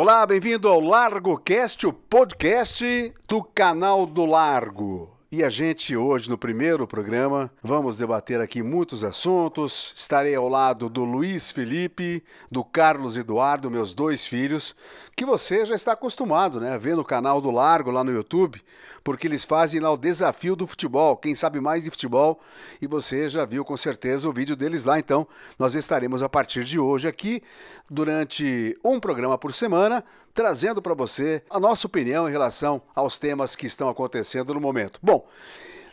[0.00, 5.10] Olá, bem-vindo ao Largo Cast, o podcast do canal do Largo.
[5.28, 9.92] E a gente hoje no primeiro programa vamos debater aqui muitos assuntos.
[9.96, 14.72] Estarei ao lado do Luiz Felipe, do Carlos Eduardo, meus dois filhos,
[15.16, 18.62] que você já está acostumado, né, ver no canal do Largo lá no YouTube,
[19.08, 22.38] porque eles fazem lá o desafio do futebol, quem sabe mais de futebol,
[22.78, 24.98] e você já viu com certeza o vídeo deles lá.
[24.98, 25.26] Então,
[25.58, 27.42] nós estaremos a partir de hoje aqui
[27.90, 33.56] durante um programa por semana, trazendo para você a nossa opinião em relação aos temas
[33.56, 35.00] que estão acontecendo no momento.
[35.02, 35.26] Bom,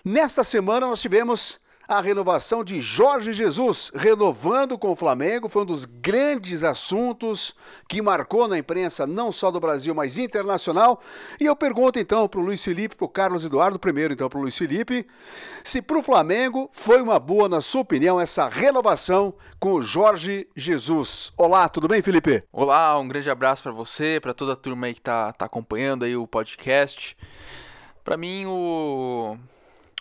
[0.04, 1.58] nesta semana nós tivemos
[1.88, 7.56] a renovação de Jorge Jesus, renovando com o Flamengo, foi um dos grandes assuntos
[7.88, 11.00] que marcou na imprensa, não só do Brasil, mas internacional.
[11.40, 14.40] E eu pergunto então para o Luiz Felipe, para o Carlos Eduardo, primeiro então para
[14.40, 15.06] o Luiz Felipe,
[15.64, 20.48] se para o Flamengo foi uma boa, na sua opinião, essa renovação com o Jorge
[20.56, 21.32] Jesus.
[21.38, 22.44] Olá, tudo bem, Felipe?
[22.52, 26.04] Olá, um grande abraço para você, para toda a turma aí que está tá acompanhando
[26.04, 27.16] aí o podcast.
[28.04, 29.38] Para mim, o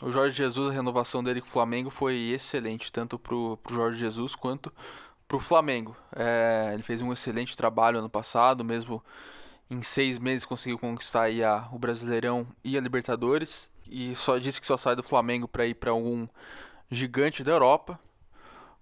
[0.03, 3.99] o Jorge Jesus, a renovação dele com o Flamengo foi excelente, tanto pro, pro Jorge
[3.99, 4.73] Jesus quanto
[5.29, 5.97] pro Flamengo.
[6.15, 9.03] É, ele fez um excelente trabalho ano passado, mesmo
[9.71, 13.71] em seis meses conseguiu conquistar a, o Brasileirão e a Libertadores.
[13.87, 16.27] E só disse que só sai do Flamengo para ir para algum
[16.91, 17.99] gigante da Europa.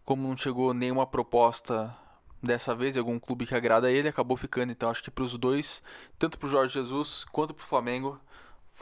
[0.04, 1.94] Como não chegou nenhuma proposta
[2.42, 4.72] dessa vez, algum clube que agrada ele, acabou ficando.
[4.72, 5.82] Então acho que para os dois,
[6.18, 8.18] tanto para o Jorge Jesus quanto para o Flamengo,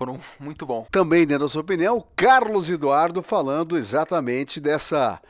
[0.01, 0.87] foram muito bom.
[0.91, 5.21] Também, dentro da sua opinião, Carlos Eduardo falando exatamente dessa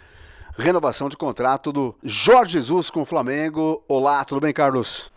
[0.57, 3.83] renovação de contrato do Jorge Jesus com o Flamengo.
[3.89, 5.11] Olá, tudo bem, Carlos?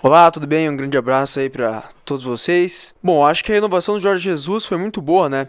[0.00, 0.70] Olá, tudo bem?
[0.70, 2.94] Um grande abraço aí para todos vocês.
[3.02, 5.48] Bom, acho que a renovação do Jorge Jesus foi muito boa, né?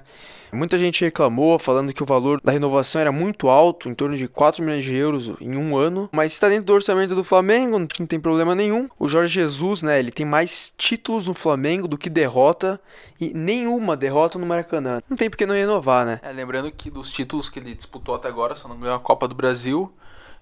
[0.52, 4.27] Muita gente reclamou, falando que o valor da renovação era muito alto, em torno de
[4.27, 8.08] 4 milhões de euros em um ano, mas está dentro do orçamento do Flamengo, não
[8.08, 8.89] tem problema nenhum.
[8.97, 12.81] O Jorge Jesus, né, ele tem mais títulos no Flamengo do que derrota
[13.22, 15.00] e nenhuma derrota no Maracanã.
[15.08, 16.20] Não tem por que não renovar, né?
[16.23, 19.27] É, lembrando que dos títulos que ele disputou até agora, só não ganhou a Copa
[19.27, 19.93] do Brasil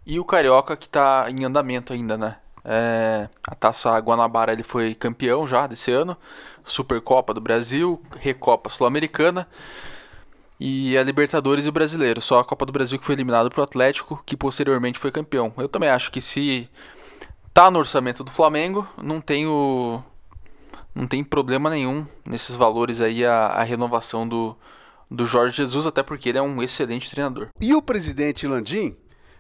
[0.06, 2.38] e o Carioca que está em andamento ainda, né?
[2.70, 6.18] É, a Taça Guanabara ele foi campeão já desse ano,
[6.66, 9.48] Supercopa do Brasil, Recopa Sul-Americana
[10.60, 12.20] e a Libertadores e o Brasileiro.
[12.20, 15.54] Só a Copa do Brasil que foi eliminado pro Atlético, que posteriormente foi campeão.
[15.58, 16.70] Eu também acho que se
[17.54, 20.04] tá no orçamento do Flamengo, não tem o
[20.94, 24.58] não tem problema nenhum nesses valores aí a, a renovação do
[25.10, 27.48] do Jorge Jesus, até porque ele é um excelente treinador.
[27.62, 28.98] E o presidente Landim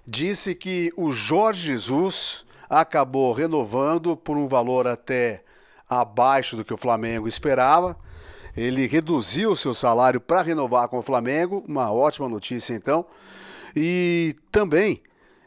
[0.07, 5.43] disse que o Jorge Jesus acabou renovando por um valor até
[5.89, 7.97] abaixo do que o Flamengo esperava
[8.57, 13.05] ele reduziu seu salário para renovar com o Flamengo, uma ótima notícia então.
[13.75, 15.03] E também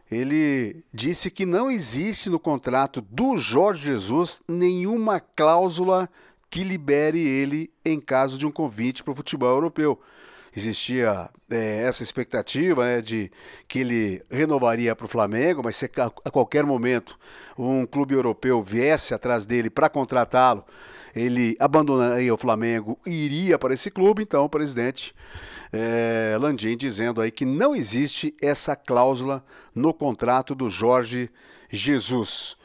[0.08, 6.08] ele disse que não existe no contrato do Jorge Jesus nenhuma cláusula
[6.48, 10.00] que libere ele em caso de um convite para o futebol europeu.
[10.54, 13.30] Existia é, essa expectativa né, de
[13.68, 15.90] que ele renovaria para o Flamengo, mas se
[16.24, 17.18] a qualquer momento
[17.56, 20.64] um clube europeu viesse atrás dele para contratá-lo,
[21.14, 24.22] ele abandonaria o Flamengo e iria para esse clube.
[24.22, 25.14] Então, o presidente
[25.72, 29.44] é, Landim dizendo aí que não existe essa cláusula
[29.74, 31.30] no contrato do Jorge
[31.68, 32.56] Jesus.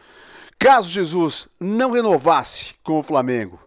[0.58, 3.60] Caso Jesus não renovasse com o Flamengo,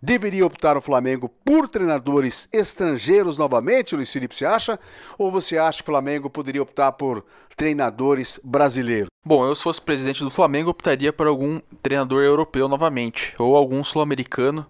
[0.00, 4.78] Deveria optar o Flamengo por treinadores estrangeiros novamente, Luiz Felipe, você acha?
[5.18, 7.24] Ou você acha que o Flamengo poderia optar por
[7.56, 9.08] treinadores brasileiros?
[9.24, 13.82] Bom, eu se fosse presidente do Flamengo, optaria por algum treinador europeu novamente, ou algum
[13.82, 14.64] sul-americano,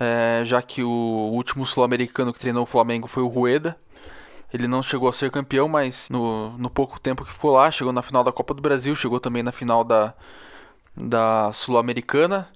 [0.00, 3.76] é, já que o último sul-americano que treinou o Flamengo foi o Rueda.
[4.52, 7.92] Ele não chegou a ser campeão, mas no, no pouco tempo que ficou lá, chegou
[7.92, 10.14] na final da Copa do Brasil, chegou também na final da,
[10.96, 12.48] da Sul-Americana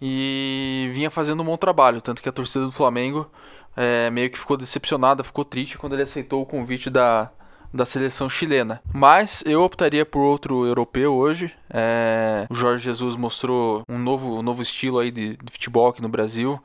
[0.00, 3.30] e vinha fazendo um bom trabalho, tanto que a torcida do Flamengo
[3.76, 7.30] é, meio que ficou decepcionada, ficou triste quando ele aceitou o convite da,
[7.72, 8.82] da seleção chilena.
[8.92, 11.52] Mas eu optaria por outro europeu hoje.
[11.68, 16.02] É, o Jorge Jesus mostrou um novo, um novo estilo aí de, de futebol aqui
[16.02, 16.60] no Brasil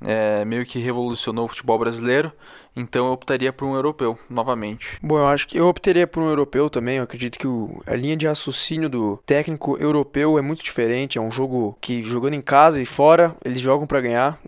[0.00, 2.32] é, meio que revolucionou o futebol brasileiro.
[2.74, 4.98] Então eu optaria por um europeu, novamente.
[5.02, 6.98] Bom, eu acho que eu optaria por um europeu também.
[6.98, 11.18] Eu acredito que o, a linha de raciocínio do técnico europeu é muito diferente.
[11.18, 14.40] É um jogo que, jogando em casa e fora, eles jogam para ganhar.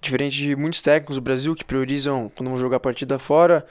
[0.00, 3.64] Diferente de muitos técnicos do Brasil que priorizam, quando vão jogar a partida fora,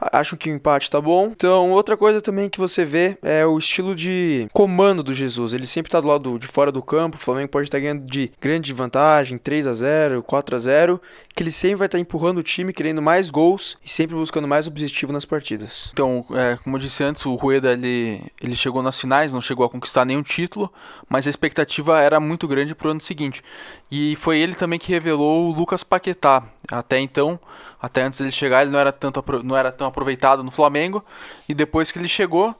[0.00, 1.30] acham que o empate tá bom.
[1.32, 5.52] Então, outra coisa também que você vê é o estilo de comando do Jesus.
[5.52, 7.16] Ele sempre tá do lado de fora do campo.
[7.16, 11.00] O Flamengo pode estar ganhando de grande vantagem, 3 a 0 4 a 0
[11.34, 14.66] que ele sempre vai estar empurrando o time, querendo mais gols e sempre buscando mais
[14.66, 15.90] objetivo nas partidas.
[15.92, 19.64] Então, é, como eu disse antes, o Rueda ele, ele chegou nas finais, não chegou
[19.64, 20.68] a conquistar nenhum título,
[21.08, 23.40] mas a expectativa era muito grande para o ano seguinte.
[23.88, 26.42] E foi ele também que revelou o Lucas Paquetá.
[26.70, 27.38] Até então,
[27.80, 31.04] até antes dele chegar, ele não era, tanto, não era tão aproveitado no Flamengo.
[31.48, 32.54] E depois que ele chegou,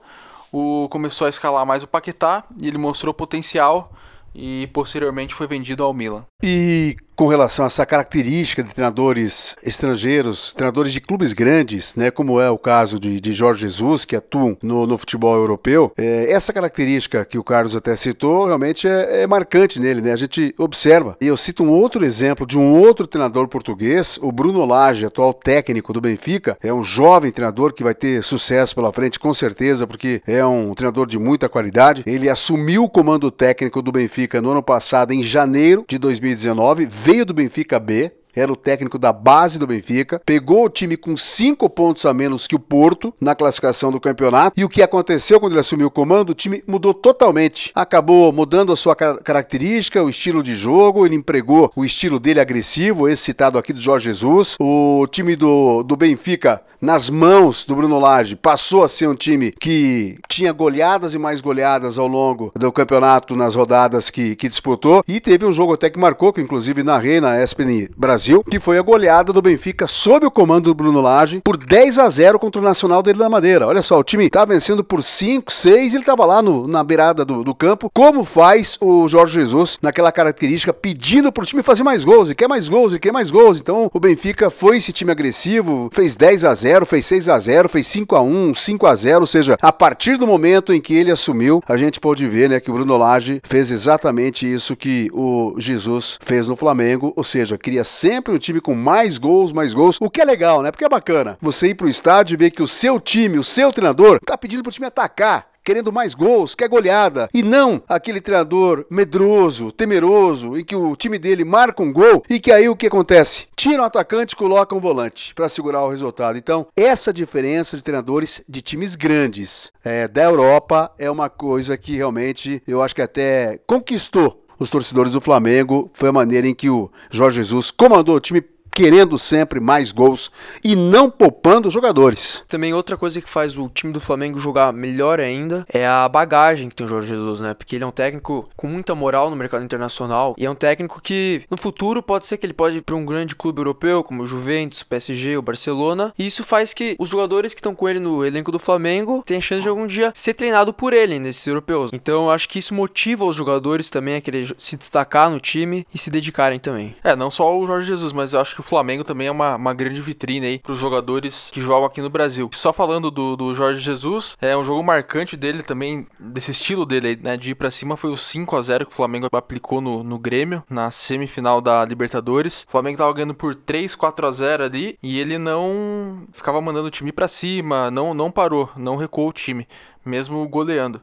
[0.51, 3.91] o, começou a escalar mais o Paquetá e ele mostrou potencial
[4.33, 6.25] e posteriormente foi vendido ao Milan.
[6.41, 12.39] E com relação a essa característica de treinadores estrangeiros, treinadores de clubes grandes, né, como
[12.39, 16.53] é o caso de, de Jorge Jesus, que atuam no, no futebol europeu, é, essa
[16.53, 20.13] característica que o Carlos até citou realmente é, é, marcante nele, né?
[20.13, 21.17] A gente observa.
[21.19, 25.33] E eu cito um outro exemplo de um outro treinador português, o Bruno Lage, atual
[25.33, 29.85] técnico do Benfica, é um jovem treinador que vai ter sucesso pela frente, com certeza,
[29.85, 32.01] porque é um treinador de muita qualidade.
[32.05, 35.99] Ele assumiu o comando técnico do Benfica no ano passado, em janeiro de
[36.35, 40.95] 2019 veio do Benfica B, era o técnico da base do Benfica, pegou o time
[40.95, 44.59] com cinco pontos a menos que o Porto na classificação do campeonato.
[44.59, 46.29] E o que aconteceu quando ele assumiu o comando?
[46.29, 47.71] O time mudou totalmente.
[47.73, 51.05] Acabou mudando a sua característica, o estilo de jogo.
[51.05, 54.55] Ele empregou o estilo dele agressivo, esse citado aqui do Jorge Jesus.
[54.59, 59.51] O time do, do Benfica, nas mãos do Bruno Lage, passou a ser um time
[59.59, 65.03] que tinha goleadas e mais goleadas ao longo do campeonato nas rodadas que, que disputou.
[65.07, 68.59] E teve um jogo até que marcou, que inclusive narrei na ESPN Brasil Brasil, que
[68.59, 72.37] foi a goleada do Benfica sob o comando do Bruno Lage por 10 a 0
[72.37, 73.65] contra o Nacional dele da Madeira.
[73.65, 77.23] Olha só, o time tá vencendo por 5, 6, ele tava lá no, na beirada
[77.23, 82.03] do, do, campo, como faz o Jorge Jesus naquela característica, pedindo pro time fazer mais
[82.03, 83.57] gols, e quer mais gols, e quer mais gols.
[83.57, 87.69] Então o Benfica foi esse time agressivo, fez 10 a 0 fez 6 a 0
[87.69, 90.93] fez 5 a 1 5 a 0 ou seja, a partir do momento em que
[90.93, 95.09] ele assumiu, a gente pode ver né, que o Bruno Lage fez exatamente isso que
[95.13, 99.53] o Jesus fez no Flamengo, ou seja, queria sempre sempre um time com mais gols,
[99.53, 100.71] mais gols, o que é legal, né?
[100.71, 103.71] Porque é bacana você ir pro estádio e ver que o seu time, o seu
[103.71, 108.87] treinador, tá pedindo pro time atacar querendo mais gols, quer goleada, e não aquele treinador
[108.89, 112.87] medroso, temeroso, em que o time dele marca um gol e que aí o que
[112.87, 113.45] acontece?
[113.55, 116.39] Tira um atacante e coloca um volante para segurar o resultado.
[116.39, 121.95] Então, essa diferença de treinadores de times grandes é, da Europa é uma coisa que
[121.95, 125.89] realmente eu acho que até conquistou os torcedores do Flamengo.
[125.93, 130.31] Foi a maneira em que o Jorge Jesus comandou o time querendo sempre mais gols
[130.63, 132.43] e não poupando os jogadores.
[132.47, 136.69] Também outra coisa que faz o time do Flamengo jogar melhor ainda é a bagagem
[136.69, 137.53] que tem o Jorge Jesus, né?
[137.53, 141.01] Porque ele é um técnico com muita moral no mercado internacional e é um técnico
[141.01, 144.23] que no futuro pode ser que ele pode ir para um grande clube europeu como
[144.23, 147.87] o Juventus, o PSG, o Barcelona, e isso faz que os jogadores que estão com
[147.87, 151.45] ele no elenco do Flamengo tenham chance de algum dia ser treinado por ele nesses
[151.45, 151.91] europeus.
[151.93, 155.85] Então eu acho que isso motiva os jogadores também a querer se destacar no time
[155.93, 156.95] e se dedicarem também.
[157.03, 159.55] É, não só o Jorge Jesus, mas eu acho que o Flamengo também é uma,
[159.55, 162.49] uma grande vitrine aí para os jogadores que jogam aqui no Brasil.
[162.53, 167.19] Só falando do, do Jorge Jesus, é um jogo marcante dele também, desse estilo dele,
[167.21, 170.03] né, de ir para cima, foi o 5 a 0 que o Flamengo aplicou no,
[170.03, 172.65] no Grêmio, na semifinal da Libertadores.
[172.67, 176.87] O Flamengo tava ganhando por 3, 4 a 0 ali e ele não ficava mandando
[176.87, 179.67] o time para cima, não, não parou, não recuou o time,
[180.05, 181.01] mesmo goleando.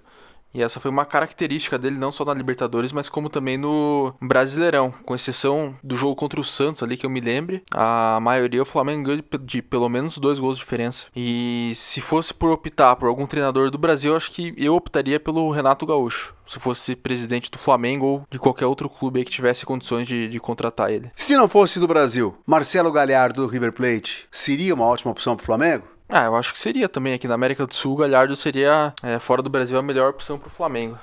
[0.54, 4.92] E essa foi uma característica dele, não só na Libertadores, mas como também no Brasileirão.
[5.04, 8.66] Com exceção do jogo contra o Santos ali, que eu me lembre, a maioria o
[8.66, 11.08] Flamengo ganhou de pelo menos dois gols de diferença.
[11.14, 15.50] E se fosse por optar por algum treinador do Brasil, acho que eu optaria pelo
[15.50, 20.06] Renato Gaúcho se fosse presidente do Flamengo ou de qualquer outro clube que tivesse condições
[20.06, 21.10] de, de, contratar ele.
[21.16, 25.42] Se não fosse do Brasil, Marcelo Galhardo do River Plate seria uma ótima opção para
[25.42, 25.95] o Flamengo?
[26.08, 27.14] Ah, eu acho que seria também.
[27.14, 30.48] Aqui na América do Sul, Galhardo seria, é, fora do Brasil, a melhor opção para
[30.48, 30.98] o Flamengo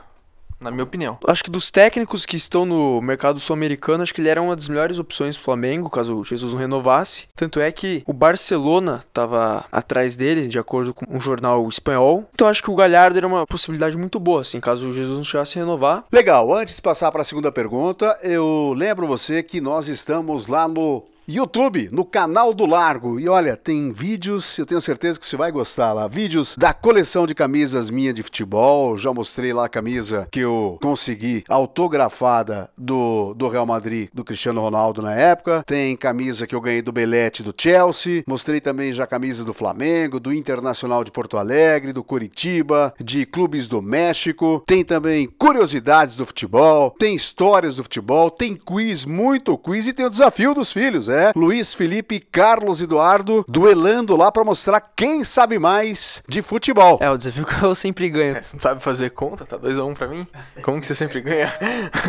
[0.64, 1.18] na minha opinião.
[1.28, 4.70] Acho que dos técnicos que estão no mercado sul-americano, acho que ele era uma das
[4.70, 7.28] melhores opções do Flamengo, caso o Jesus não renovasse.
[7.36, 12.28] Tanto é que o Barcelona estava atrás dele, de acordo com um jornal espanhol.
[12.34, 15.26] Então acho que o Galhardo era uma possibilidade muito boa, assim, caso o Jesus não
[15.26, 16.06] chegasse a renovar.
[16.12, 20.68] Legal, antes de passar para a segunda pergunta, eu lembro você que nós estamos lá
[20.68, 23.20] no YouTube, no canal do Largo.
[23.20, 26.08] E olha, tem vídeos, eu tenho certeza que você vai gostar lá.
[26.08, 28.98] Vídeos da coleção de camisas minha de futebol.
[28.98, 34.62] Já mostrei lá a camisa que eu consegui autografada do, do Real Madrid, do Cristiano
[34.62, 35.64] Ronaldo na época.
[35.66, 38.24] Tem camisa que eu ganhei do Belete do Chelsea.
[38.28, 43.68] Mostrei também já camisa do Flamengo, do Internacional de Porto Alegre, do Curitiba, de clubes
[43.68, 44.62] do México.
[44.66, 50.06] Tem também curiosidades do futebol, tem histórias do futebol, tem quiz, muito quiz e tem
[50.06, 55.24] o desafio dos filhos José, Luiz Felipe e Carlos Eduardo duelando lá para mostrar quem
[55.24, 56.98] sabe mais de futebol.
[57.00, 58.38] É, o desafio que eu sempre ganho.
[58.38, 59.46] É, você não sabe fazer conta?
[59.46, 60.26] Tá 2x1 um pra mim?
[60.64, 61.54] Como que você sempre ganha?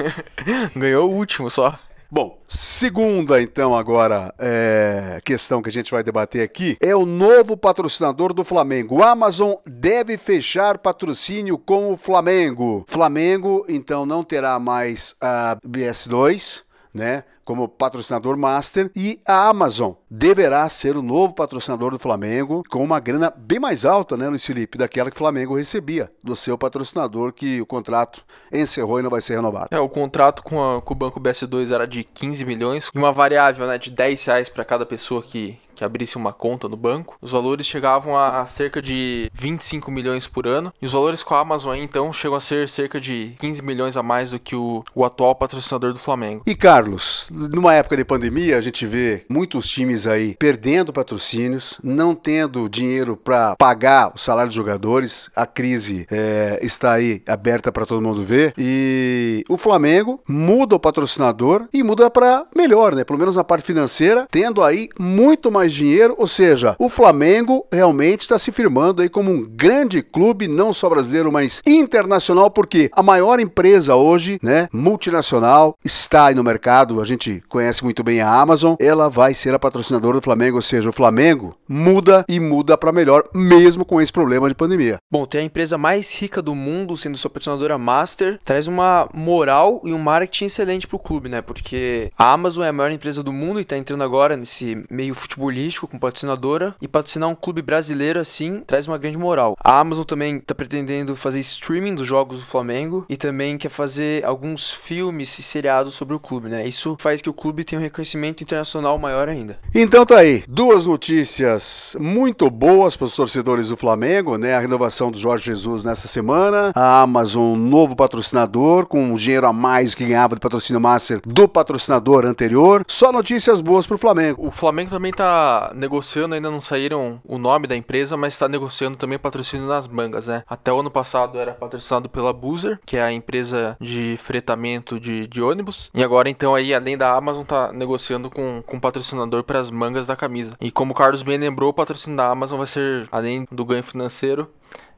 [0.75, 1.79] Ganhou o último só.
[2.11, 7.57] Bom, segunda então agora é, questão que a gente vai debater aqui é o novo
[7.57, 8.97] patrocinador do Flamengo.
[8.99, 12.85] O Amazon deve fechar patrocínio com o Flamengo.
[12.87, 16.63] Flamengo então não terá mais a BS2
[16.95, 22.83] né, como patrocinador master e a Amazon deverá ser o novo patrocinador do Flamengo com
[22.83, 26.57] uma grana bem mais alta, né, Luiz Felipe, daquela que o Flamengo recebia do seu
[26.57, 29.69] patrocinador que o contrato encerrou e não vai ser renovado.
[29.73, 33.67] É, o contrato com, a, com o Banco BS2 era de 15 milhões uma variável,
[33.67, 37.33] né, de 10 reais para cada pessoa que que abrisse uma conta no banco, os
[37.33, 40.73] valores chegavam a cerca de 25 milhões por ano.
[40.81, 44.03] E os valores com a Amazon então chegam a ser cerca de 15 milhões a
[44.03, 46.43] mais do que o, o atual patrocinador do Flamengo.
[46.47, 52.15] E Carlos, numa época de pandemia, a gente vê muitos times aí perdendo patrocínios, não
[52.15, 55.31] tendo dinheiro para pagar o salário dos jogadores.
[55.35, 58.55] A crise é, está aí aberta para todo mundo ver.
[58.57, 63.05] E o Flamengo muda o patrocinador e muda para melhor, né?
[63.05, 67.67] Pelo menos na parte financeira, tendo aí muito mais mais dinheiro, ou seja, o Flamengo
[67.73, 72.91] realmente está se firmando aí como um grande clube, não só brasileiro, mas internacional, porque
[72.93, 78.21] a maior empresa hoje, né, multinacional, está aí no mercado, a gente conhece muito bem
[78.21, 82.39] a Amazon, ela vai ser a patrocinadora do Flamengo, ou seja, o Flamengo muda e
[82.39, 84.99] muda para melhor, mesmo com esse problema de pandemia.
[85.11, 89.81] Bom, ter a empresa mais rica do mundo sendo sua patrocinadora master traz uma moral
[89.85, 91.41] e um marketing excelente para o clube, né?
[91.41, 95.15] Porque a Amazon é a maior empresa do mundo e está entrando agora nesse meio
[95.15, 99.57] futebol futebolístico com patrocinadora e patrocinar um clube brasileiro assim traz uma grande moral.
[99.63, 104.25] A Amazon também está pretendendo fazer streaming dos jogos do Flamengo e também quer fazer
[104.25, 106.67] alguns filmes e seriados sobre o clube, né?
[106.67, 109.59] Isso faz que o clube tenha um reconhecimento internacional maior ainda.
[109.75, 114.57] Então tá aí, duas notícias muito boas para os torcedores do Flamengo, né?
[114.57, 119.53] A renovação do Jorge Jesus nessa semana, a Amazon novo patrocinador com um dinheiro a
[119.53, 122.85] mais que ganhava de patrocínio master do patrocinador anterior.
[122.89, 124.47] Só notícias boas para o Flamengo.
[124.47, 125.44] O Flamengo também tá
[125.75, 130.29] negociando, ainda não saíram o nome da empresa, mas está negociando também patrocínio nas mangas,
[130.29, 130.43] né?
[130.49, 135.27] Até o ano passado era patrocinado pela Boozer, que é a empresa de fretamento de,
[135.27, 135.91] de ônibus.
[135.95, 140.07] E agora, então, aí, além da Amazon, tá negociando com, com patrocinador para as mangas
[140.07, 140.55] da camisa.
[140.61, 143.83] E como o Carlos bem lembrou, o patrocínio da Amazon vai ser, além do ganho
[143.83, 144.51] financeiro,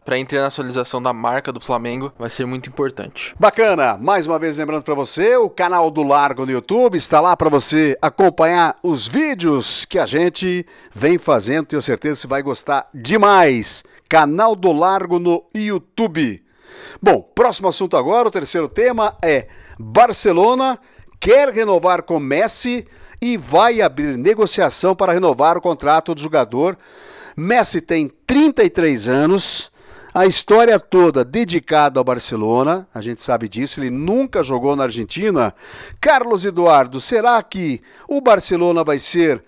[0.07, 3.35] para a internacionalização da marca do Flamengo vai ser muito importante.
[3.41, 3.99] Bacana!
[4.01, 7.51] Mais uma vez lembrando para você, o canal do Largo no YouTube está lá para
[7.51, 11.67] você acompanhar os vídeos que a gente vem fazendo.
[11.67, 13.83] Tenho certeza que você vai gostar demais.
[14.09, 16.41] Canal do Largo no YouTube.
[17.03, 20.79] Bom, próximo assunto agora, o terceiro tema é Barcelona
[21.19, 22.87] quer renovar com Messi
[23.21, 26.79] e vai abrir negociação para renovar o contrato do jogador.
[27.37, 29.73] Messi tem 33 anos,
[30.17, 35.55] a história toda dedicada ao Barcelona, a gente sabe disso, ele nunca jogou na Argentina.
[36.01, 39.45] Carlos Eduardo, será que o Barcelona vai ser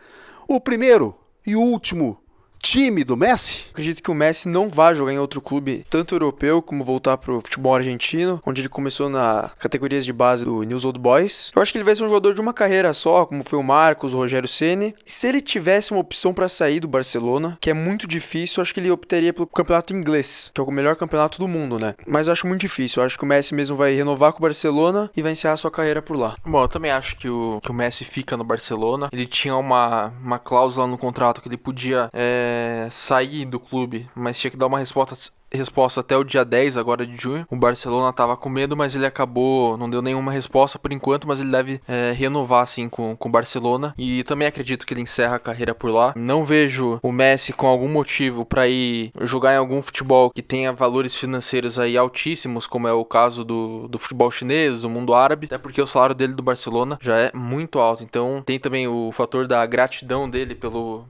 [0.47, 2.21] o primeiro e último
[2.61, 3.65] time do Messi?
[3.71, 7.33] Acredito que o Messi não vai jogar em outro clube, tanto europeu como voltar para
[7.33, 11.51] o futebol argentino, onde ele começou na categorias de base do News Old Boys.
[11.55, 13.63] Eu acho que ele vai ser um jogador de uma carreira só, como foi o
[13.63, 14.95] Marcos, o Rogério Ceni.
[15.05, 18.75] Se ele tivesse uma opção para sair do Barcelona, que é muito difícil, eu acho
[18.75, 21.95] que ele optaria pelo campeonato inglês, que é o melhor campeonato do mundo, né?
[22.07, 23.03] Mas eu acho muito difícil.
[23.03, 25.71] Eu acho que o Messi mesmo vai renovar com o Barcelona e vai encerrar sua
[25.71, 26.37] carreira por lá.
[26.45, 29.09] Bom, eu também acho que o, que o Messi fica no Barcelona.
[29.13, 32.48] Ele tinha uma, uma cláusula no contrato que ele podia é,
[32.91, 35.17] sair sair do clube, mas tinha que dar uma resposta
[35.51, 37.47] resposta até o dia 10 agora de junho.
[37.51, 41.41] O Barcelona estava com medo, mas ele acabou, não deu nenhuma resposta por enquanto, mas
[41.41, 45.37] ele deve é, renovar assim com, com o Barcelona e também acredito que ele encerra
[45.37, 46.13] a carreira por lá.
[46.15, 50.71] Não vejo o Messi com algum motivo para ir jogar em algum futebol que tenha
[50.73, 55.47] valores financeiros aí altíssimos, como é o caso do, do futebol chinês, do mundo árabe,
[55.47, 58.05] até porque o salário dele do Barcelona já é muito alto.
[58.05, 61.07] Então tem também o fator da gratidão dele pelo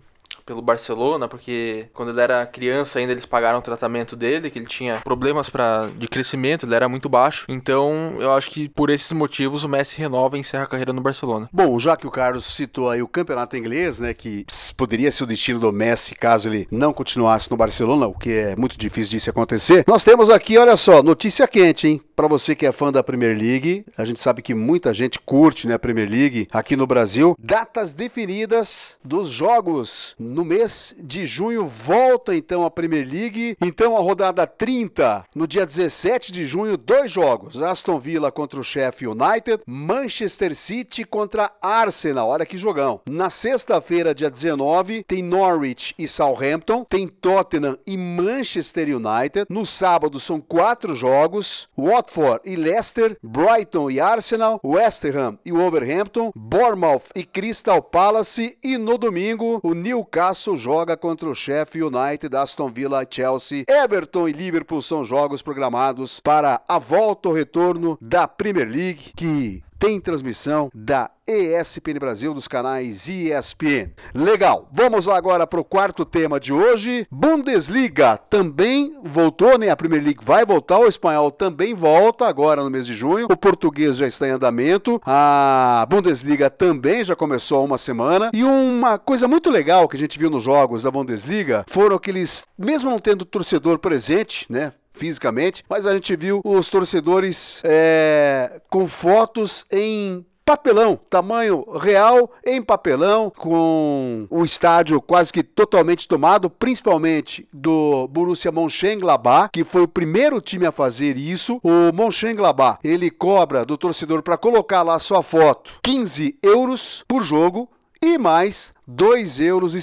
[0.49, 4.67] pelo Barcelona, porque quando ele era criança ainda eles pagaram o tratamento dele, que ele
[4.67, 7.45] tinha problemas para de crescimento, ele era muito baixo.
[7.51, 11.03] Então, eu acho que por esses motivos o Messi renova e encerra a carreira no
[11.03, 11.51] Barcelona.
[11.53, 15.27] Bom, já que o Carlos citou aí o campeonato inglês, né, que poderia ser o
[15.27, 19.29] destino do Messi caso ele não continuasse no Barcelona, o que é muito difícil disso
[19.29, 19.85] acontecer.
[19.87, 22.01] Nós temos aqui, olha só, notícia quente, hein?
[22.17, 25.69] Para você que é fã da Premier League, a gente sabe que muita gente curte,
[25.69, 27.37] né, a Premier League aqui no Brasil.
[27.39, 33.57] Datas definidas dos jogos no mês de junho volta então a Premier League.
[33.61, 38.65] Então a rodada 30, no dia 17 de junho, dois jogos: Aston Villa contra o
[38.65, 42.29] Sheffield United, Manchester City contra Arsenal.
[42.29, 43.01] Olha que jogão.
[43.09, 49.47] Na sexta-feira, dia 19, tem Norwich e Southampton, tem Tottenham e Manchester United.
[49.49, 56.33] No sábado são quatro jogos: Watford e Leicester, Brighton e Arsenal, West Ham e Wolverhampton,
[56.35, 62.71] Bournemouth e Crystal Palace e no domingo o Newcastle joga contra o Sheffield United, Aston
[62.71, 68.69] Villa, Chelsea, Everton e Liverpool são jogos programados para a volta ou retorno da Premier
[68.69, 73.93] League que tem transmissão da ESPN Brasil dos canais ESPN.
[74.15, 77.07] Legal, vamos lá agora para o quarto tema de hoje.
[77.11, 79.69] Bundesliga também voltou, né?
[79.69, 83.27] A Premier League vai voltar, o espanhol também volta agora no mês de junho.
[83.31, 88.31] O português já está em andamento, a Bundesliga também já começou há uma semana.
[88.33, 92.11] E uma coisa muito legal que a gente viu nos jogos da Bundesliga foram que
[92.11, 94.73] eles, mesmo não tendo torcedor presente, né?
[94.99, 102.63] Fisicamente, mas a gente viu os torcedores é, com fotos em papelão, tamanho real em
[102.63, 109.89] papelão, com o estádio quase que totalmente tomado, principalmente do Borussia Mönchengladbach, que foi o
[109.89, 111.61] primeiro time a fazer isso.
[111.63, 117.69] O Mönchengladbach, ele cobra do torcedor para colocar lá sua foto 15 euros por jogo
[118.01, 119.75] e mais 2,50 euros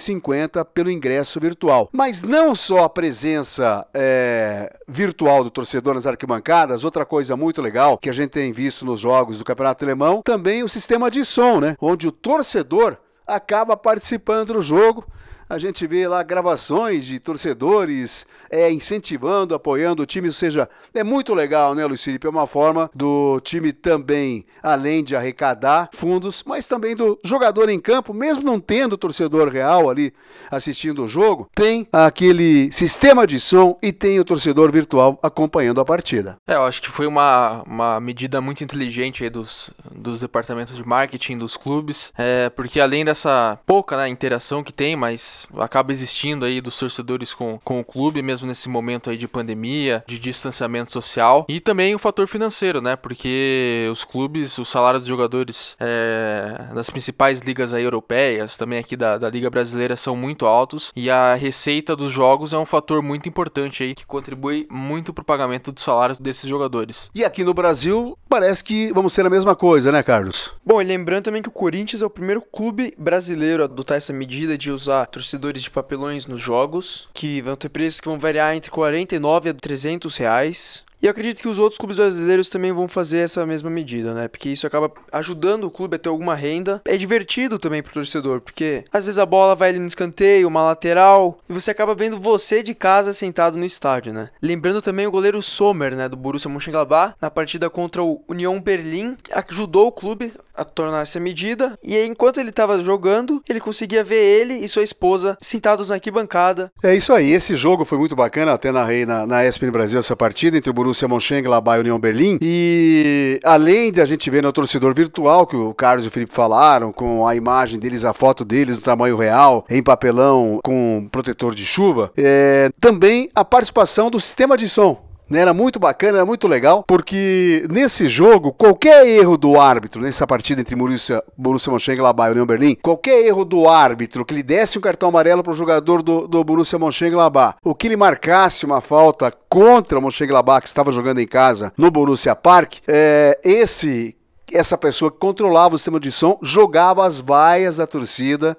[0.74, 1.90] pelo ingresso virtual.
[1.92, 7.98] Mas não só a presença é, virtual do torcedor nas arquibancadas, outra coisa muito legal
[7.98, 11.60] que a gente tem visto nos jogos do Campeonato Alemão, também o sistema de som,
[11.60, 11.76] né?
[11.80, 15.06] Onde o torcedor acaba participando do jogo
[15.50, 21.04] a gente vê lá gravações de torcedores é, incentivando, apoiando o time, ou seja, é
[21.04, 22.28] muito legal, né, Luiz Felipe?
[22.28, 27.80] É uma forma do time também, além de arrecadar fundos, mas também do jogador em
[27.80, 30.14] campo, mesmo não tendo torcedor real ali
[30.50, 35.86] assistindo o jogo, tem aquele sistema de som e tem o torcedor virtual acompanhando a
[35.86, 36.38] partida.
[36.48, 40.88] É, eu acho que foi uma, uma medida muito inteligente aí dos, dos departamentos de
[40.88, 46.46] marketing dos clubes, é, porque além dessa pouca né, interação que tem, mas acaba existindo
[46.46, 50.92] aí dos torcedores com, com o clube, mesmo nesse momento aí de pandemia, de distanciamento
[50.92, 51.46] social.
[51.48, 52.96] E também o fator financeiro, né?
[52.96, 58.96] Porque os clubes, os salários dos jogadores é, das principais ligas aí europeias, também aqui
[58.96, 60.92] da, da Liga Brasileira, são muito altos.
[60.96, 65.22] E a receita dos jogos é um fator muito importante aí, que contribui muito para
[65.22, 67.10] o pagamento dos salários desses jogadores.
[67.14, 70.54] E aqui no Brasil, parece que vamos ter a mesma coisa, né, Carlos?
[70.66, 74.14] Bom, e lembrando também que o Corinthians é o primeiro clube brasileiro a adotar essa
[74.14, 78.56] medida de usar torcedores de papelões nos jogos, que vão ter preços que vão variar
[78.56, 80.86] entre 49 a 300 reais.
[81.06, 84.28] E acredito que os outros clubes brasileiros também vão fazer essa mesma medida, né?
[84.28, 86.82] Porque isso acaba ajudando o clube a ter alguma renda.
[86.84, 90.64] É divertido também pro torcedor, porque às vezes a bola vai ali no escanteio, uma
[90.64, 94.32] lateral, e você acaba vendo você de casa sentado no estádio, né?
[94.42, 99.16] Lembrando também o goleiro Sommer, né, do Borussia Mönchengladbach, na partida contra o Union Berlin,
[99.32, 104.04] ajudou o clube a tornar essa medida, e aí, enquanto ele estava jogando, ele conseguia
[104.04, 106.72] ver ele e sua esposa sentados na arquibancada.
[106.82, 110.16] É isso aí, esse jogo foi muito bacana, até narrei na, na ESPN Brasil essa
[110.16, 112.38] partida entre o Borussia Mönchengladbach e União Berlim.
[112.42, 116.34] E além de a gente ver no torcedor virtual, que o Carlos e o Felipe
[116.34, 121.54] falaram, com a imagem deles, a foto deles no tamanho real, em papelão, com protetor
[121.54, 125.05] de chuva, é, também a participação do sistema de som.
[125.30, 130.28] Né, era muito bacana, era muito legal, porque nesse jogo, qualquer erro do árbitro, nessa
[130.28, 134.78] partida entre Borussia, Borussia Mönchengladbach e União Berlim, qualquer erro do árbitro que lhe desse
[134.78, 138.82] um cartão amarelo para o jogador do, do Borussia Mönchengladbach, ou que ele marcasse uma
[138.82, 144.16] falta contra o Mönchengladbach que estava jogando em casa no Borussia Park, é, esse
[144.54, 148.56] essa pessoa que controlava o sistema de som jogava as vaias da torcida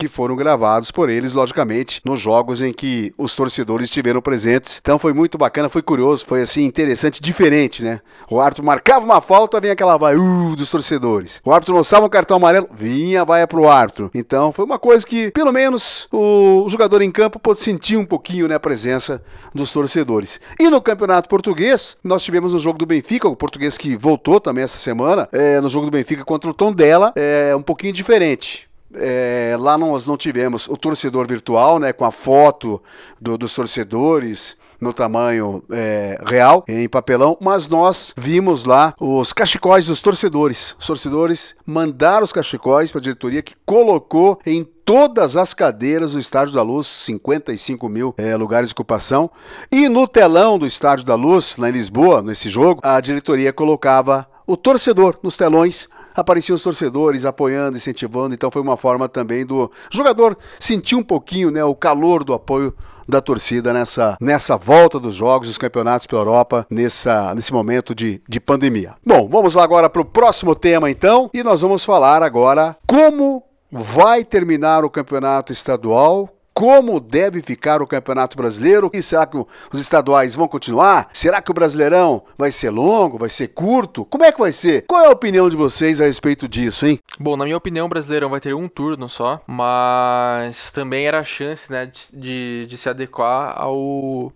[0.00, 4.78] que foram gravados por eles, logicamente, nos jogos em que os torcedores estiveram presentes.
[4.80, 8.00] Então foi muito bacana, foi curioso, foi assim interessante, diferente, né?
[8.30, 11.42] O árbitro marcava uma falta, vinha aquela vai uh, dos torcedores.
[11.44, 14.10] O árbitro mostrava um cartão amarelo, vinha a vaia pro árbitro.
[14.14, 18.48] Então foi uma coisa que, pelo menos, o jogador em campo pôde sentir um pouquinho
[18.48, 19.22] né, a presença
[19.54, 20.40] dos torcedores.
[20.58, 24.64] E no Campeonato Português, nós tivemos no jogo do Benfica, o português que voltou também
[24.64, 28.69] essa semana, é, no jogo do Benfica contra o Tondela, é um pouquinho diferente.
[28.94, 32.82] É, lá nós não tivemos o torcedor virtual, né, com a foto
[33.20, 39.86] do, dos torcedores no tamanho é, real, em papelão, mas nós vimos lá os cachecóis
[39.86, 40.74] dos torcedores.
[40.78, 46.18] Os torcedores mandaram os cachecóis para a diretoria que colocou em todas as cadeiras do
[46.18, 49.30] Estádio da Luz, 55 mil é, lugares de ocupação.
[49.70, 54.26] E no telão do Estádio da Luz, lá em Lisboa, nesse jogo, a diretoria colocava
[54.46, 59.70] o torcedor nos telões apareciam os torcedores apoiando, incentivando, então foi uma forma também do
[59.90, 62.74] jogador sentir um pouquinho né, o calor do apoio
[63.08, 68.22] da torcida nessa, nessa volta dos jogos, dos campeonatos pela Europa, nessa, nesse momento de,
[68.28, 68.94] de pandemia.
[69.04, 73.42] Bom, vamos lá agora para o próximo tema então, e nós vamos falar agora como
[73.70, 76.28] vai terminar o campeonato estadual,
[76.60, 78.90] como deve ficar o Campeonato Brasileiro?
[78.92, 81.08] E será que os estaduais vão continuar?
[81.10, 84.04] Será que o Brasileirão vai ser longo, vai ser curto?
[84.04, 84.84] Como é que vai ser?
[84.86, 87.00] Qual é a opinião de vocês a respeito disso, hein?
[87.18, 91.24] Bom, na minha opinião, o Brasileirão vai ter um turno só, mas também era a
[91.24, 94.30] chance, né, de, de, se adequar ao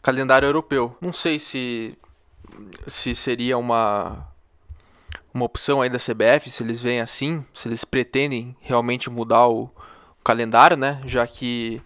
[0.00, 0.96] calendário europeu.
[1.00, 1.98] Não sei se
[2.86, 4.24] se seria uma
[5.34, 9.68] uma opção aí da CBF, se eles veem assim, se eles pretendem realmente mudar o
[10.26, 11.00] calendário, né?
[11.06, 11.80] Já que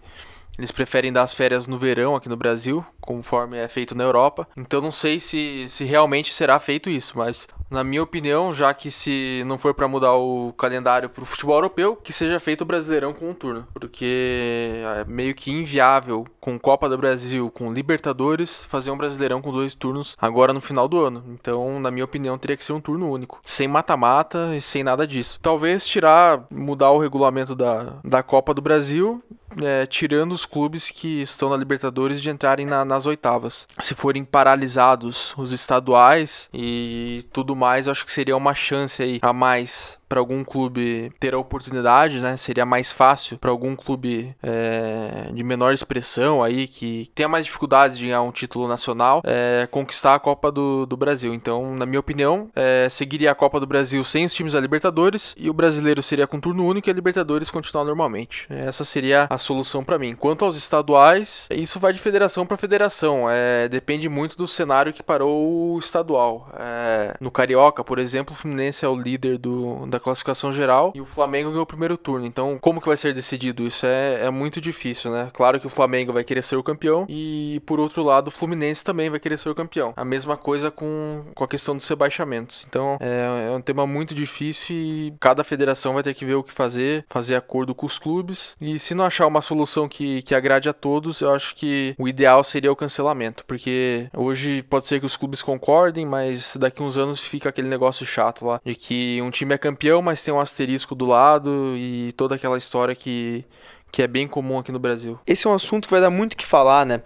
[0.57, 4.47] eles preferem dar as férias no verão aqui no Brasil, conforme é feito na Europa.
[4.55, 8.91] Então não sei se, se realmente será feito isso, mas na minha opinião, já que
[8.91, 12.65] se não for para mudar o calendário para o futebol europeu, que seja feito o
[12.65, 18.65] Brasileirão com um turno, porque é meio que inviável com Copa do Brasil, com Libertadores,
[18.65, 21.23] fazer um Brasileirão com dois turnos agora no final do ano.
[21.29, 25.07] Então, na minha opinião, teria que ser um turno único, sem mata-mata e sem nada
[25.07, 25.39] disso.
[25.41, 29.23] Talvez tirar, mudar o regulamento da, da Copa do Brasil
[29.61, 33.67] é, tirando os clubes que estão na Libertadores de entrarem na, nas oitavas.
[33.79, 39.33] Se forem paralisados os estaduais e tudo mais, acho que seria uma chance aí a
[39.33, 42.35] mais para algum clube ter a oportunidade, né?
[42.35, 47.97] Seria mais fácil para algum clube é, de menor expressão aí, que tenha mais dificuldades
[47.97, 51.33] de ganhar um título nacional, é, conquistar a Copa do, do Brasil.
[51.33, 55.33] Então, na minha opinião, é, seguiria a Copa do Brasil sem os times da Libertadores
[55.37, 58.47] e o brasileiro seria com turno único e a Libertadores continuar normalmente.
[58.49, 60.13] Essa seria a solução para mim.
[60.13, 63.29] Quanto aos estaduais, isso vai de federação para federação.
[63.29, 66.51] É, depende muito do cenário que parou o estadual.
[66.59, 71.01] É, no Carioca, por exemplo, o Fluminense é o líder do, da classificação geral e
[71.01, 72.25] o Flamengo ganhou o primeiro turno.
[72.25, 73.85] Então, como que vai ser decidido isso?
[73.85, 75.29] É, é muito difícil, né?
[75.33, 78.83] Claro que o Flamengo vai querer ser o campeão e, por outro lado, o Fluminense
[78.83, 79.93] também vai querer ser o campeão.
[79.95, 82.65] A mesma coisa com, com a questão dos rebaixamentos.
[82.67, 86.43] Então, é, é um tema muito difícil e cada federação vai ter que ver o
[86.43, 88.55] que fazer, fazer acordo com os clubes.
[88.59, 92.07] E se não achar uma solução que, que agrade a todos, eu acho que o
[92.07, 96.97] ideal seria o cancelamento, porque hoje pode ser que os clubes concordem, mas daqui uns
[96.97, 100.39] anos fica aquele negócio chato lá de que um time é campeão mas tem um
[100.39, 103.43] asterisco do lado e toda aquela história que,
[103.91, 105.19] que é bem comum aqui no Brasil.
[105.25, 107.01] Esse é um assunto que vai dar muito que falar, né?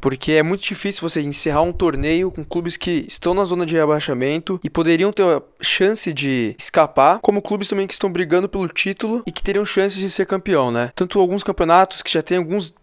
[0.00, 3.74] Porque é muito difícil você encerrar um torneio com clubes que estão na zona de
[3.74, 8.68] rebaixamento e poderiam ter a chance de escapar, como clubes também que estão brigando pelo
[8.68, 10.92] título e que teriam chances de ser campeão, né?
[10.94, 12.74] Tanto alguns campeonatos que já têm alguns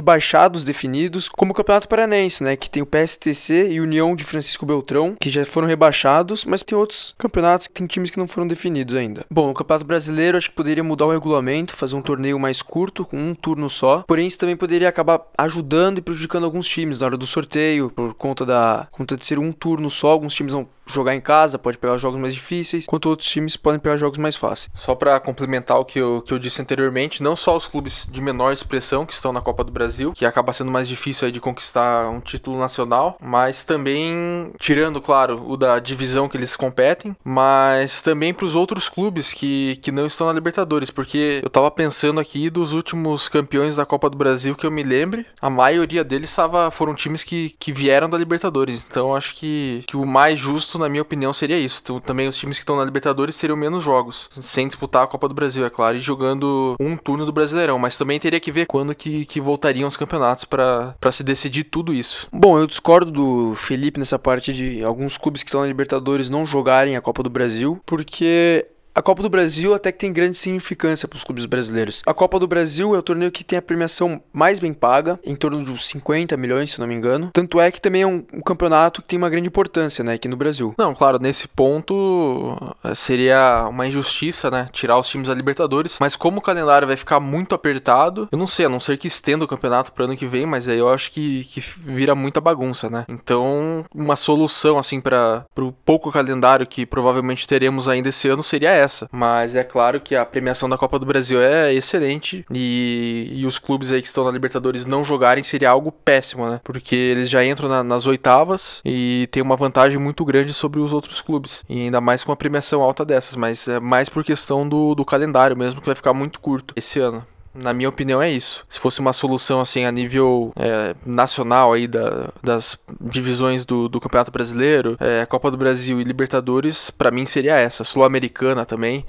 [0.00, 4.64] rebaixados definidos, como o Campeonato Paranense, né, que tem o PSTC e União de Francisco
[4.64, 8.48] Beltrão, que já foram rebaixados, mas tem outros campeonatos que tem times que não foram
[8.48, 9.26] definidos ainda.
[9.30, 13.04] Bom, no Campeonato Brasileiro acho que poderia mudar o regulamento, fazer um torneio mais curto,
[13.04, 14.02] com um turno só.
[14.06, 18.14] Porém, isso também poderia acabar ajudando e prejudicando alguns times na hora do sorteio, por
[18.14, 21.78] conta da conta de ser um turno só, alguns times vão jogar em casa, pode
[21.78, 24.68] pegar jogos mais difíceis, enquanto outros times podem pegar jogos mais fáceis.
[24.74, 28.20] Só para complementar o que eu, que eu disse anteriormente, não só os clubes de
[28.20, 31.40] menor expressão que estão na Copa do Brasil, que acaba sendo mais difícil aí de
[31.40, 38.02] conquistar um título nacional, mas também, tirando, claro, o da divisão que eles competem, mas
[38.02, 42.20] também para os outros clubes que, que não estão na Libertadores, porque eu tava pensando
[42.20, 46.34] aqui dos últimos campeões da Copa do Brasil que eu me lembre, a maioria deles
[46.34, 50.78] tava, foram times que, que vieram da Libertadores, então acho que, que o mais justo
[50.78, 51.80] na minha opinião, seria isso.
[51.82, 55.28] Então, também os times que estão na Libertadores seriam menos jogos, sem disputar a Copa
[55.28, 57.78] do Brasil, é claro, e jogando um turno do Brasileirão.
[57.78, 59.40] Mas também teria que ver quando que, que
[59.70, 62.26] voltariam os campeonatos para se decidir tudo isso.
[62.32, 66.44] Bom, eu discordo do Felipe nessa parte de alguns clubes que estão na Libertadores não
[66.44, 68.66] jogarem a Copa do Brasil, porque
[69.00, 72.02] a Copa do Brasil até que tem grande significância para os clubes brasileiros.
[72.04, 75.34] A Copa do Brasil é o torneio que tem a premiação mais bem paga, em
[75.34, 77.30] torno de uns 50 milhões, se não me engano.
[77.32, 80.28] Tanto é que também é um, um campeonato que tem uma grande importância, né, aqui
[80.28, 80.74] no Brasil.
[80.76, 86.14] Não, claro, nesse ponto eh, seria uma injustiça, né, tirar os times da Libertadores, mas
[86.14, 89.46] como o calendário vai ficar muito apertado, eu não sei, a não ser que estenda
[89.46, 92.90] o campeonato para ano que vem, mas aí eu acho que, que vira muita bagunça,
[92.90, 93.06] né?
[93.08, 98.68] Então, uma solução assim para o pouco calendário que provavelmente teremos ainda esse ano seria
[98.68, 98.89] essa.
[99.12, 103.58] Mas é claro que a premiação da Copa do Brasil é excelente e, e os
[103.58, 106.60] clubes aí que estão na Libertadores não jogarem seria algo péssimo, né?
[106.64, 110.92] Porque eles já entram na, nas oitavas e tem uma vantagem muito grande sobre os
[110.92, 111.62] outros clubes.
[111.68, 115.04] E ainda mais com uma premiação alta dessas, mas é mais por questão do, do
[115.04, 117.24] calendário mesmo, que vai ficar muito curto esse ano.
[117.52, 118.64] Na minha opinião é isso.
[118.68, 124.00] Se fosse uma solução assim a nível é, nacional aí da, das divisões do, do
[124.00, 127.82] Campeonato Brasileiro, é, Copa do Brasil e Libertadores, para mim seria essa.
[127.82, 129.04] Sul-Americana também.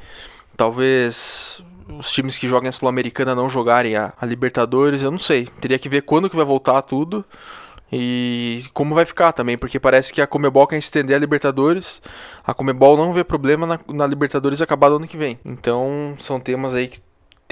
[0.57, 1.63] Talvez
[1.99, 5.47] os times que jogam a Sul-Americana não jogarem a, a, Libertadores, eu não sei.
[5.59, 7.23] Teria que ver quando que vai voltar tudo
[7.91, 12.01] e como vai ficar também, porque parece que a Comebol quer estender a Libertadores,
[12.43, 15.37] a Comebol não vê problema na, na Libertadores acabar no ano que vem.
[15.45, 17.01] Então são temas aí que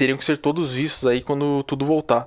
[0.00, 2.26] teriam que ser todos vistos aí quando tudo voltar.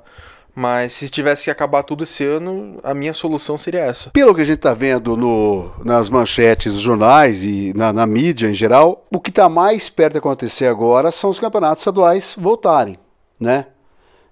[0.56, 4.12] Mas se tivesse que acabar tudo esse ano, a minha solução seria essa.
[4.12, 8.48] Pelo que a gente está vendo no, nas manchetes dos jornais e na, na mídia
[8.48, 12.96] em geral, o que está mais perto de acontecer agora são os campeonatos estaduais voltarem,
[13.40, 13.66] né?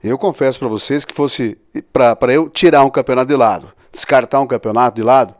[0.03, 1.57] Eu confesso para vocês que fosse
[1.91, 5.33] para eu tirar um campeonato de lado, descartar um campeonato de lado,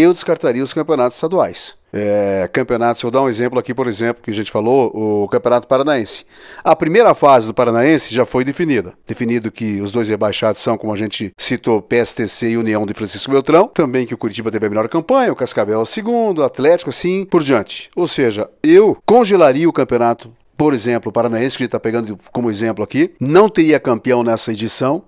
[0.00, 1.76] eu descartaria os campeonatos estaduais.
[1.96, 5.68] É, campeonatos, vou dar um exemplo aqui, por exemplo, que a gente falou, o Campeonato
[5.68, 6.26] Paranaense.
[6.64, 8.94] A primeira fase do Paranaense já foi definida.
[9.06, 13.30] Definido que os dois rebaixados são, como a gente citou, PSTC e União de Francisco
[13.30, 13.68] Beltrão.
[13.68, 16.90] Também que o Curitiba teve a melhor campanha, o Cascavel é o segundo, o Atlético,
[16.90, 17.88] assim por diante.
[17.94, 22.16] Ou seja, eu congelaria o campeonato por exemplo, o Paranaense, que a gente está pegando
[22.30, 25.02] como exemplo aqui, não teria campeão nessa edição,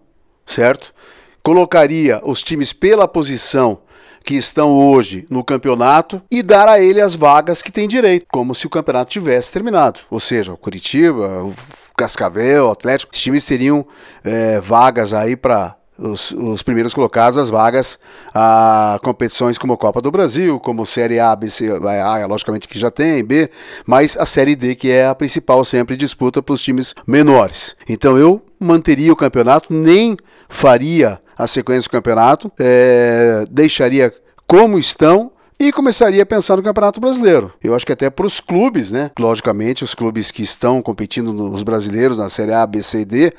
[0.45, 0.93] certo?
[1.41, 3.79] Colocaria os times pela posição
[4.27, 8.57] que estão hoje no campeonato e dar a ele as vagas que tem direito, como
[8.57, 10.01] se o campeonato tivesse terminado.
[10.11, 11.55] Ou seja, o Curitiba, o
[11.97, 13.87] Cascavel, o Atlético, os times teriam
[14.25, 17.99] é, vagas aí para os, os, primeiros colocados as vagas
[18.35, 22.91] a competições como Copa do Brasil, como Série A, B, C, A, logicamente que já
[22.91, 23.51] tem, B,
[23.85, 27.77] mas a Série D que é a principal sempre disputa para os times menores.
[27.89, 30.17] Então eu manteria o campeonato, nem
[30.49, 34.13] faria a sequência do campeonato, é, deixaria
[34.47, 37.53] como estão e começaria a pensar no Campeonato Brasileiro.
[37.63, 39.11] Eu acho que até para os clubes, né?
[39.19, 43.33] Logicamente, os clubes que estão competindo nos brasileiros, na Série A, B, C e D,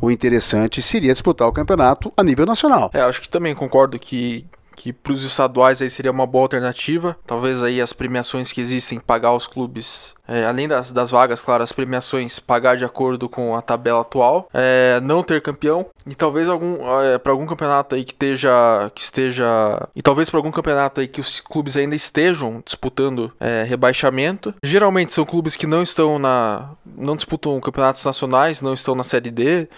[0.00, 2.90] o interessante seria disputar o campeonato a nível nacional.
[2.92, 4.44] É, acho que também concordo que
[4.82, 7.16] que para os estaduais aí seria uma boa alternativa.
[7.24, 11.62] Talvez aí as premiações que existem, pagar os clubes, é, além das, das vagas, claro,
[11.62, 16.48] as premiações pagar de acordo com a tabela atual, é, não ter campeão e talvez
[16.48, 21.00] algum é, para algum campeonato aí que esteja que esteja e talvez para algum campeonato
[21.00, 24.52] aí que os clubes ainda estejam disputando é, rebaixamento.
[24.64, 29.30] Geralmente são clubes que não estão na não disputam campeonatos nacionais, não estão na série
[29.30, 29.68] D.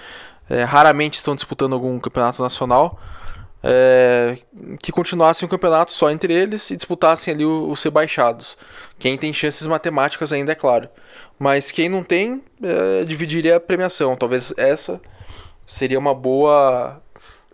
[0.48, 2.98] É, raramente estão disputando algum campeonato nacional
[3.64, 4.36] é,
[4.80, 8.58] que continuassem o campeonato só entre eles e disputassem ali os ser baixados.
[8.98, 10.88] Quem tem chances matemáticas ainda é claro.
[11.38, 14.16] Mas quem não tem, é, dividiria a premiação.
[14.16, 15.00] Talvez essa
[15.66, 17.00] seria uma boa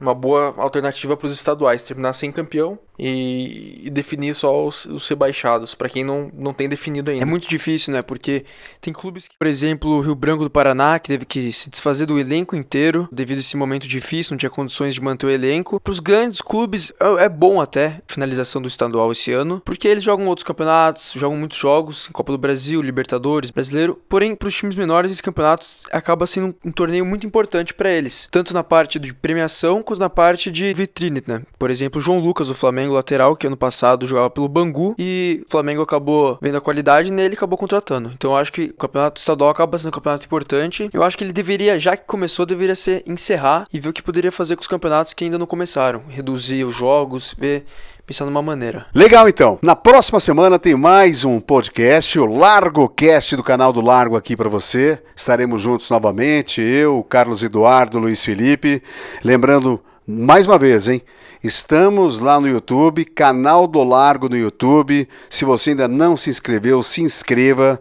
[0.00, 5.06] uma boa alternativa para os estaduais, terminar sem campeão e, e definir só os, os
[5.06, 7.22] ser baixados, para quem não, não tem definido ainda.
[7.22, 8.02] É muito difícil, né?
[8.02, 8.44] Porque
[8.80, 12.04] tem clubes, que, por exemplo, o Rio Branco do Paraná, que teve que se desfazer
[12.04, 15.80] do elenco inteiro devido a esse momento difícil, não tinha condições de manter o elenco.
[15.80, 19.88] Para os grandes clubes, é, é bom até a finalização do estadual esse ano, porque
[19.88, 23.98] eles jogam outros campeonatos, jogam muitos jogos, Copa do Brasil, Libertadores, Brasileiro.
[24.08, 27.90] Porém, para os times menores, esses campeonatos acaba sendo um, um torneio muito importante para
[27.90, 31.42] eles, tanto na parte de premiação quanto na parte de vitrine, né?
[31.58, 34.94] Por exemplo, o João Lucas do Flamengo Flamengo lateral, que ano passado jogava pelo Bangu,
[34.98, 38.10] e o Flamengo acabou vendo a qualidade e nele acabou contratando.
[38.12, 40.90] Então eu acho que o campeonato estadual acaba sendo um campeonato importante.
[40.92, 44.02] Eu acho que ele deveria, já que começou, deveria ser encerrar e ver o que
[44.02, 46.02] poderia fazer com os campeonatos que ainda não começaram.
[46.08, 47.64] Reduzir os jogos, ver
[48.06, 48.86] pensar numa maneira.
[48.92, 49.58] Legal então.
[49.62, 54.36] Na próxima semana tem mais um podcast, o Largo Cast do canal do Largo aqui
[54.36, 55.00] para você.
[55.14, 58.82] Estaremos juntos novamente, eu, Carlos Eduardo, Luiz Felipe.
[59.22, 61.00] Lembrando mais uma vez, hein?
[61.42, 65.08] Estamos lá no YouTube, canal do Largo no YouTube.
[65.28, 67.80] Se você ainda não se inscreveu, se inscreva.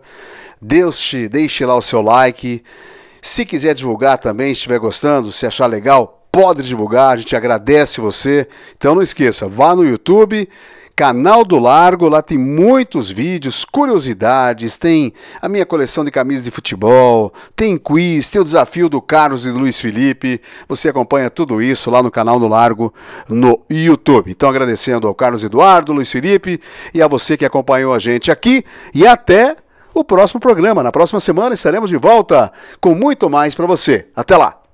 [0.61, 2.63] Deus te deixe lá o seu like.
[3.19, 7.15] Se quiser divulgar também, estiver gostando, se achar legal, pode divulgar.
[7.15, 8.47] A gente agradece você.
[8.77, 10.47] Então não esqueça, vá no YouTube
[10.99, 16.51] Canal do Largo, lá tem muitos vídeos, curiosidades, tem a minha coleção de camisas de
[16.51, 20.41] futebol, tem quiz, tem o desafio do Carlos e do Luiz Felipe.
[20.67, 22.93] Você acompanha tudo isso lá no Canal do Largo
[23.29, 24.29] no YouTube.
[24.29, 26.59] Então agradecendo ao Carlos Eduardo, Luiz Felipe
[26.93, 29.55] e a você que acompanhou a gente aqui e até
[29.93, 30.83] o próximo programa.
[30.83, 34.07] Na próxima semana estaremos de volta com muito mais para você.
[34.13, 34.68] Até lá.